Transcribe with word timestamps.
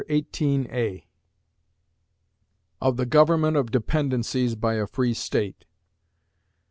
Chapter 0.09 0.25
XVIII 0.35 1.05
Of 2.81 2.97
the 2.97 3.05
Government 3.05 3.55
of 3.55 3.69
Dependencies 3.69 4.55
by 4.55 4.73
a 4.73 4.87
Free 4.87 5.13
State. 5.13 5.65